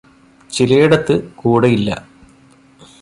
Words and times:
ചിലേടത്ത് 0.49 1.15
കൂടെയില്ല. 1.35 1.89